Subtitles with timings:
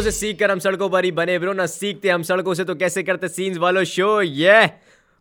[0.00, 2.64] سڑکوں سے سیکھ کر ہم سڑکوں پر ہی بنے۔ برو، نہ سیکھتے ہم سڑکوں سے
[2.64, 4.66] تو کیسے کرتے سینز والو شو؟ یہ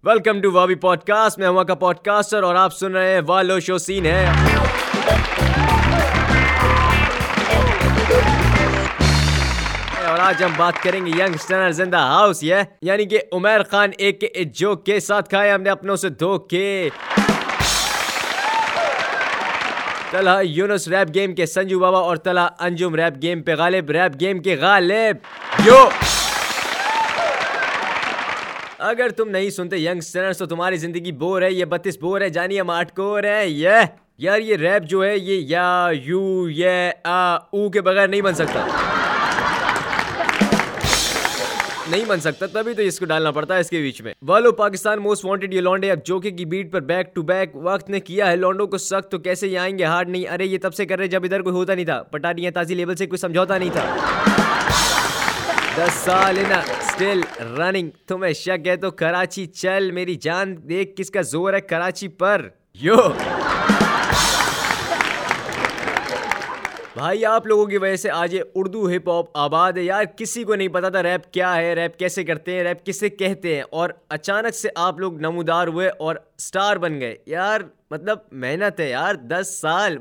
[0.03, 3.21] ویلکم ٹو وابی پوڈ کاسٹ میں ہوا کا پوڈ کاسٹر اور آپ سن رہے ہیں
[3.27, 4.25] والو شو سین ہے۔
[10.07, 13.89] اور آج ہم بات کریں گے ینگ اسٹرنر زندہ ہاؤس یہ یعنی کہ عمیر خان
[13.97, 16.89] ایک کے جو کے ساتھ کھائے ہم نے اپنوں سے دھو کے
[20.11, 24.19] طلحہ یونس ریپ گیم کے سنجو بابا اور طلحہ انجم ریپ گیم پہ غالب، ریپ
[24.19, 25.15] گیم کے غالب۔
[25.65, 25.89] یو۔
[28.79, 32.61] اگر تم نہیں سنتے ینگ تو تمہاری زندگی بور ہے، یہ بتیس بور ہے جانی
[32.61, 33.69] ہم آٹھ کور ہے یہ
[34.17, 38.33] یار، یہ ریپ جو ہے، یہ یا، یو یہ آ، او کے بغیر نہیں بن
[38.33, 38.88] سکتا۔
[41.89, 44.51] نہیں بن سکتا، تبھی تو اس کو ڈالنا پڑتا ہے اس کے بیچ میں۔ والو،
[44.51, 47.99] پاکستان موسٹ وانٹیڈ یہ لانڈے اب جوکے کی بیٹ پر بیک ٹو بیک وقت نے
[47.99, 50.73] کیا ہے۔ لانڈو کو سخت تو کیسے یہ آئیں گے؟ ہارڈ نہیں۔ ارے، یہ تب
[50.73, 53.57] سے کر رہے جب ادھر کوئی ہوتا نہیں تھا۔ پٹاریاں تازی لیول سے کوئی سمجھوتا
[53.57, 53.95] نہیں تھا۔
[55.77, 57.21] دس سال ان اسٹل
[57.57, 62.07] رننگ تمہیں شک ہے تو کراچی چل۔ میری جان دیکھ کس کا زور ہے کراچی
[62.07, 62.49] پر۔
[62.81, 62.95] یو!
[66.95, 70.43] بھائی، آپ لوگوں کی وجہ سے آج یہ اردو ہپ ہاپ آباد ہے۔ یار، کسی
[70.43, 73.63] کو نہیں پتا تھا ریپ کیا ہے ریپ کیسے کرتے ہیں ریپ کسے کہتے ہیں۔
[73.69, 77.59] اور اچانک سے آپ لوگ نمودار ہوئے اور سٹار بن گئے۔ یار
[77.91, 79.97] مطلب محنت ہے یار، دس سال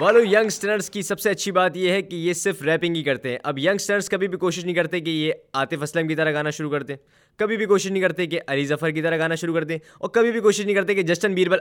[0.00, 3.30] والو ینگسٹرس کی سب سے اچھی بات یہ ہے کہ یہ صرف ریپنگ ہی کرتے
[3.30, 6.50] ہیں۔ اب ینگسٹرس کبھی بھی کوشش نہیں کرتے کہ یہ عاطف اسلم کی طرح گانا
[6.50, 6.94] شروع کرتے
[7.36, 10.32] کبھی بھی کوشش نہیں کرتے کہ علی ظفر کی طرح گانا شروع کرتے اور کبھی
[10.32, 11.58] بھی کوشش نہیں کرتے کہ جسٹن بیربل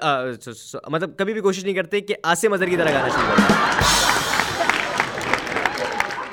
[0.88, 4.09] مطلب کبھی بھی کوشش نہیں کرتے کہ آصم اظہر کی طرح گانا شروع کرتے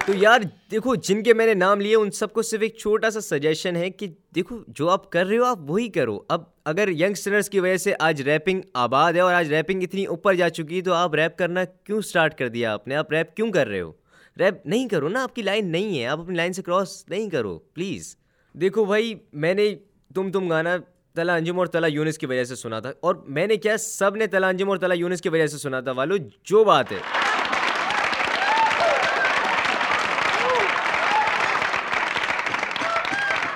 [0.06, 0.40] تو یار
[0.70, 3.76] دیکھو، جن کے میں نے نام لیے، ان سب کو صرف ایک چھوٹا سا سجیشن
[3.76, 7.60] ہے کہ دیکھو، جو آپ کر رہے ہو، آپ وہی کرو۔ اب اگر ینگسٹرس کی
[7.60, 10.92] وجہ سے آج ریپنگ آباد ہے اور آج ریپنگ اتنی اوپر جا چکی ہے تو
[10.92, 13.92] آپ ریپ کرنا کیوں اسٹارٹ کر دیا آپ نے؟ آپ ریپ کیوں کر رہے ہو؟
[14.38, 17.30] ریپ نہیں کرو نا، آپ کی لائن نہیں ہے۔ آپ اپنی لائن سے کراس نہیں
[17.30, 18.16] کرو پلیز
[18.52, 19.74] دیکھو بھائی، میں نے
[20.14, 20.76] تم تم گانا
[21.14, 24.16] تلا انجم اور تلا یونس کی وجہ سے سنا تھا۔ اور میں نے کیا، سب
[24.16, 27.25] نے تلا انجم اور تلا یونس کی وجہ سے سنا تھا۔ والو، جو بات ہے۔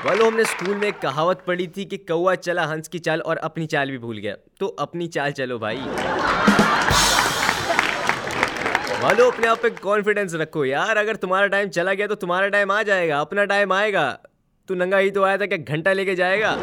[0.04, 3.20] والو ہم نے اسکول میں ایک کہاوت پڑھی تھی کہ کوا چلا ہنس کی چال
[3.24, 5.80] اور اپنی چال بھی بھول گیا۔ تو اپنی چال چلو بھائی۔
[9.02, 12.70] والو اپنے آپ پہ کانفیڈینس رکھو یار۔ اگر تمہارا ٹائم چلا گیا تو تمہارا ٹائم
[12.70, 14.16] آ جائے گا۔ اپنا ٹائم آئے گا۔
[14.66, 16.56] تو ننگا ہی تو آیا تھا کہ گھنٹہ لے کے جائے گا۔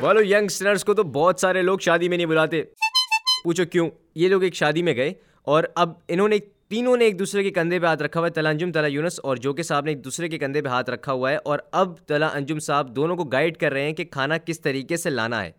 [0.00, 2.62] والو ینگسٹرس کو تو بہت سارے لوگ شادی میں نہیں بلاتے۔
[3.44, 6.38] پوچھو کیوں؟ یہ لوگ ایک شادی میں گئے اور اب انہوں نے
[6.70, 9.20] تینوں نے ایک دوسرے کے کندھے پہ ہاتھ رکھا ہوا ہے۔ تلا انجم، تلا یونس
[9.22, 11.58] اور جو کہ صاحب نے ایک دوسرے کے کندھے پہ ہاتھ رکھا ہوا ہے۔ اور
[11.72, 15.10] اب تلا انجم صاحب دونوں کو گائیڈ کر رہے ہیں کہ کھانا کس طریقے سے
[15.10, 15.50] لانا ہے۔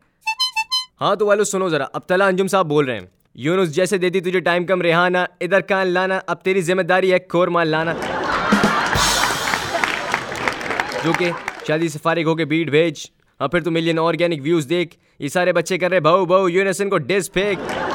[1.02, 4.20] ہاں تو والو سنو ذرا۔ اب تلا انجم صاحب بول رہے ہیں۔ یونس، جیسے دیتی
[4.20, 7.94] تجھے ٹائم کم رہانا ادھر کان لانا۔ اب تیری ذمہ داری ہے کھور مال لانا۔
[11.04, 11.32] جو کہ
[11.68, 13.06] شادی سے فارغ ہو کے بیٹ بھیج۔
[13.42, 16.82] ہاں پھر تو ملین آرگینک ویوز دیکھ۔ یہ سارے بچے کر رہے بہو بہو، یونس،
[16.82, 17.87] ان کو ڈس پھینک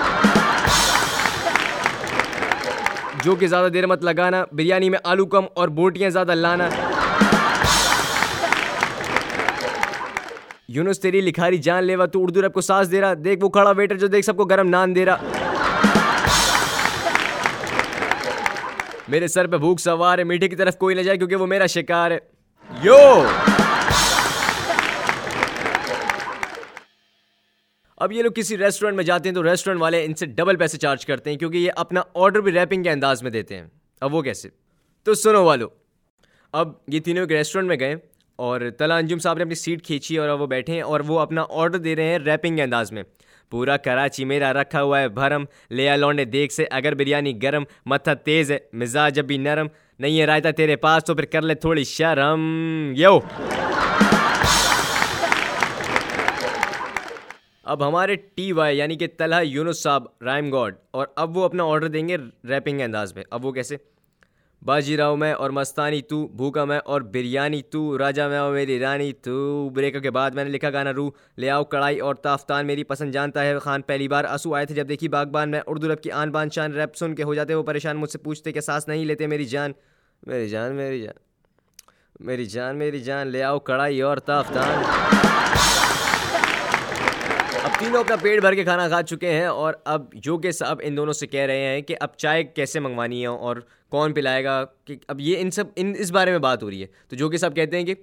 [3.24, 6.68] جو کہ زیادہ دیر مت لگانا، بریانی میں آلو کم اور بوٹیاں زیادہ لانا۔
[10.68, 13.70] یونس، تیری لکھاری جان لیوا، تو اردو رب کو سانس دے رہا دیکھ وہ کھڑا
[13.70, 15.16] ویٹر جو دیکھ سب کو گرم نان دے رہا
[19.08, 21.66] میرے سر پہ بھوک سوار ہے، میٹھے کی طرف کوئی نہ جائے کیونکہ وہ میرا
[21.66, 22.18] شکار ہے۔
[22.82, 23.22] یو!
[28.02, 30.78] اب یہ لوگ کسی ریسٹورینٹ میں جاتے ہیں تو ریسٹورینٹ والے ان سے ڈبل پیسے
[30.78, 33.66] چارج کرتے ہیں کیونکہ یہ اپنا آرڈر بھی ریپنگ کے انداز میں دیتے ہیں۔
[34.00, 34.48] اب وہ کیسے؟
[35.02, 35.66] تو سنو والو،
[36.52, 37.94] اب یہ تینوں ایک ریسٹورینٹ میں گئے
[38.36, 41.44] اور تلا انجم صاحب نے اپنی سیٹ کھینچی اور وہ بیٹھے ہیں اور وہ اپنا
[41.50, 43.02] آرڈر دے رہے ہیں ریپنگ کے انداز میں۔
[43.50, 48.14] پورا کراچی میرا رکھا ہوا ہے، بھرم لیا لونڈے، دیکھ سے، اگر بریانی گرم، متھا
[48.14, 49.66] تیز ہے، مزاج اب بھی نرم،
[49.98, 52.42] نہیں ہے رائتا تیرے پاس تو پھر کر لے تھوڑی شرم۔
[52.96, 53.18] یو!
[57.72, 61.64] اب ہمارے ٹی وائی یعنی کہ طلحہ یونس صاحب، رائم گاڈ، اور اب وہ اپنا
[61.64, 62.16] آرڈر دیں گے
[62.48, 63.76] ریپنگ انداز میں۔ اب وہ کیسے؟
[64.64, 68.80] باجی راؤ میں اور مستانی تو، بھوکا میں اور بریانی تو، راجا میں اور میری
[68.80, 72.66] رانی تو۔ بریک کے بعد میں نے لکھا گانا رو لے آؤ کڑھائی اور تافتان۔
[72.66, 75.92] میری پسند جانتا ہے خان، پہلی بار آنسو آئے تھے جب دیکھی باغبان۔ میں اردو
[75.92, 78.52] رب کی آن بان شان ریپ سن کے ہو جاتے، وہ پریشان مجھ سے پوچھتے
[78.52, 79.72] کہ سانس نہیں لیتے، میری جان۔
[80.26, 81.14] میری جان میری جان۔
[82.20, 84.82] میری جان میری جان، لے آؤ کڑھائی اور تافتان۔
[87.82, 90.96] تینوں اپنا پیٹ بھر کے کھانا کھا چکے ہیں اور اب جو کہ صاحب ان
[90.96, 93.56] دونوں سے کہہ رہے ہیں کہ اب چائے کیسے منگوانی ہے اور
[93.88, 96.82] کون پلائے گا کہ اب یہ ان سب ان اس بارے میں بات ہو رہی
[96.82, 97.94] ہے۔ تو جو کہ صاحب کہتے ہیں کہ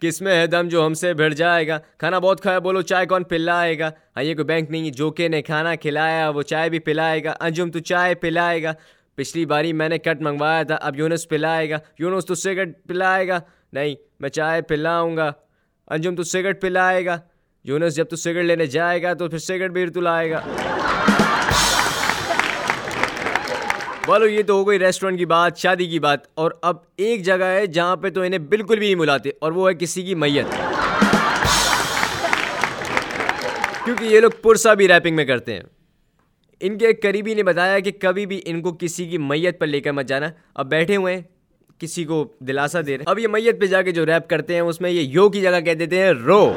[0.00, 3.06] کس میں ہے دم جو ہم سے بھڑ جائے گا؟ کھانا بہت کھایا، بولو چائے
[3.06, 6.70] کون پلائے گا؟ ہاں یہ کوئی بینک نہیں جو کہ نے کھانا کھلایا، وہ چائے
[6.70, 8.72] بھی پلائے گا۔ انجم تو چائے پلائے گا۔
[9.14, 13.28] پچھلی باری میں نے کٹ منگوایا تھا، اب یونس پلائے گا۔ یونس تو سگریٹ پلائے
[13.28, 13.40] گا۔
[13.72, 15.32] نہیں، میں چائے پلاؤں گا۔
[15.88, 17.18] انجم تو سگریٹ پلائے گا۔
[17.64, 20.40] یونس جب تو سگریٹ لینے جائے گا تو پھر سگریٹ بھی تو لائے گا۔
[24.06, 27.44] بولو یہ تو ہو گئی ریسٹورینٹ کی بات، شادی کی بات۔ اور اب ایک جگہ
[27.44, 30.54] ہے جہاں پہ تو انہیں بالکل بھی نہیں ملاتے، اور وہ ہے کسی کی میت۔
[33.84, 35.62] کیونکہ یہ لوگ پرسا بھی ریپنگ میں کرتے ہیں۔
[36.60, 39.66] ان کے ایک قریبی نے بتایا کہ کبھی بھی ان کو کسی کی میت پر
[39.66, 41.22] لے کر مت جانا۔ اب بیٹھے ہوئے ہیں،
[41.78, 44.60] کسی کو دلاسا دے رہے اب یہ میت پہ جا کے جو ریپ کرتے ہیں،
[44.60, 46.52] اس میں یہ یو کی جگہ کہہ دیتے ہیں، رو۔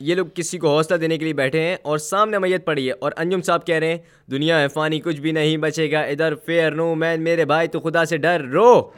[0.00, 2.92] یہ لوگ کسی کو حوصلہ دینے کے لیے بیٹھے ہیں اور سامنے میت پڑی ہے
[2.98, 3.98] اور انجم صاحب کہہ رہے ہیں،
[4.30, 7.80] دنیا ہے فانی کچھ بھی نہیں بچے گا، ادھر فیئر نو مین، میرے بھائی تو
[7.80, 8.90] خدا سے ڈر، رو۔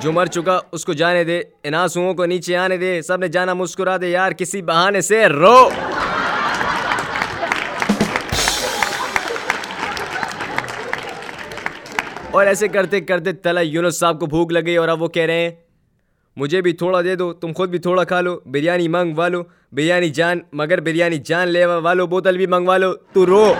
[0.00, 3.54] جو مر چکا اس کو جانے دے ان کو نیچے آنے دے، سب نے جانا
[3.54, 5.70] مسکرا دے، یار کسی بہانے سے، رو۔
[12.32, 15.40] اور ایسے کرتے کرتے تلا یونس صاحب کو بھوک لگی اور اب وہ کہہ رہے
[15.40, 15.50] ہیں،
[16.36, 19.42] مجھے بھی تھوڑا دے دو، تم خود بھی تھوڑا کھا لو، بریانی منگوا لو
[19.72, 23.54] بریانی جان، مگر بریانی جان لے والو، بوتل بھی منگوا لو تو رو۔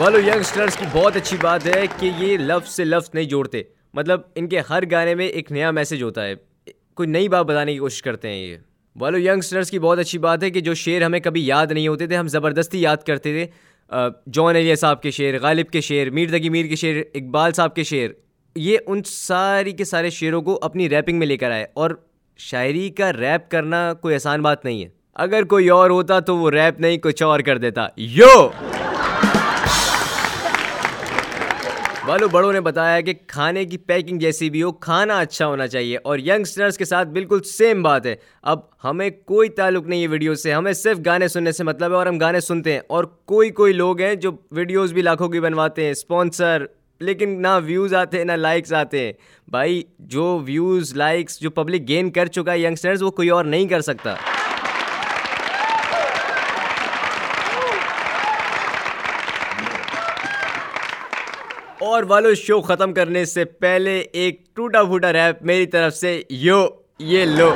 [0.00, 3.62] والو ینگسٹرس کی بہت اچھی بات ہے کہ یہ لفظ سے لفظ نہیں جوڑتے۔
[3.94, 6.34] مطلب ان کے ہر گانے میں ایک نیا میسج ہوتا ہے۔
[6.94, 8.56] کوئی نئی بات بتانے کی کوشش کرتے ہیں یہ۔
[8.96, 12.06] والو ینگسٹرس کی بہت اچھی بات ہے کہ جو شعر ہمیں کبھی یاد نہیں ہوتے
[12.06, 13.71] تھے، ہم زبردستی یاد کرتے تھے۔
[14.26, 17.74] جون ایلیا صاحب کے شعر، غالب کے شعر، میر دگی میر کے شعر، اقبال صاحب
[17.74, 18.08] کے شعر،
[18.56, 21.90] یہ ان ساری کے سارے شعروں کو اپنی ریپنگ میں لے کر آئے اور
[22.38, 26.50] شاعری کا ریپ کرنا کوئی آسان بات نہیں ہے۔ اگر کوئی اور ہوتا تو وہ
[26.50, 28.48] ریپ نہیں، کچھ اور کر دیتا۔ یو
[32.06, 35.98] والو بڑوں نے بتایا کہ کھانے کی پیکنگ جیسی بھی ہو، کھانا اچھا ہونا چاہیے
[36.04, 40.34] اور ینگسٹرس کے ساتھ بالکل سیم بات ہے۔ اب ہمیں کوئی تعلق نہیں ہے ویڈیو
[40.34, 43.50] سے، ہمیں صرف گانے سننے سے مطلب ہے اور ہم گانے سنتے ہیں۔ اور کوئی
[43.50, 46.66] کوئی لوگ ہیں جو ویڈیوز بھی لاکھوں کی بنواتے ہیں اسپانسر
[47.00, 49.12] لیکن نہ ویوز آتے ہیں نہ لائکس آتے ہیں۔
[49.48, 53.68] بھائی، جو ویوز لائکس جو پبلک گین کر چکا ہے ینگسٹرز وہ کوئی اور نہیں
[53.68, 54.14] کر سکتا۔
[61.82, 66.66] اور والو شو ختم کرنے سے پہلے ایک ٹوٹا پھوٹا ریپ میری طرف سے، یو،
[66.98, 67.54] یہ لو۔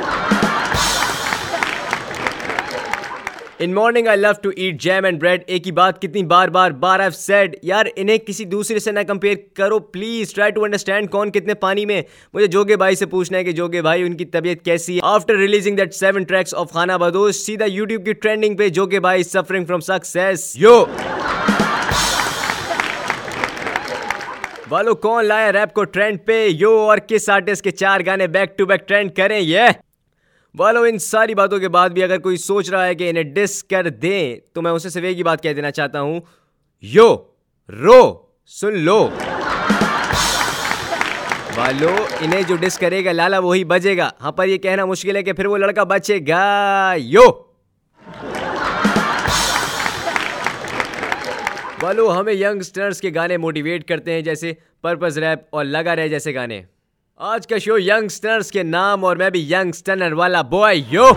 [3.59, 6.71] In morning I love to eat jam and bread ایک ہی بات کتنی بار بار
[6.71, 11.09] بار آئی سیڈ یار انہیں کسی دوسرے سے نہ کمپیئر کرو پلیز ٹرائی ٹو انڈرسٹینڈ
[11.09, 12.01] کون کتنے پانی میں۔
[12.33, 15.35] مجھے جوگے بھائی سے پوچھنا ہے کہ جوگے بھائی، ان کی طبیعت کیسی ہے؟ After
[15.35, 19.65] releasing that seven tracks of Khana Badosh سیدھا یوٹیوب کی ٹرینڈنگ پہ جوگے بھائی سفرنگ
[19.65, 20.85] فرام سکسیس یو۔
[24.69, 28.57] والو کون لایا ریپ کو ٹرینڈ پہ؟ یو اور کس آرٹسٹ کے چار گانے بیک
[28.57, 29.61] ٹو بیک ٹرینڈ کریں یہ؟
[30.59, 33.63] والو ان ساری باتوں کے بعد بھی اگر کوئی سوچ رہا ہے کہ انہیں ڈس
[33.63, 36.19] کر دیں، تو میں اسے ایک ہی بات کہہ دینا چاہتا ہوں۔
[36.81, 37.15] یو،
[37.69, 39.09] رو، سن لو۔
[41.55, 45.15] والو، انہیں جو ڈس کرے گا، لالا وہی بجے گا۔ ہاں پر یہ کہنا مشکل
[45.15, 47.29] ہے کہ پھر وہ لڑکا بچے گا۔ یو۔
[51.81, 56.33] بلو ہمیں ینگسٹرز کے گانے موٹیویٹ کرتے ہیں، جیسے پرپز ریپ اور لگا رہے جیسے
[56.35, 56.61] گانے۔
[57.17, 61.09] آج کا شو ینگسٹرز کے نام اور میں بھی ینگسٹنر والا بوائے یو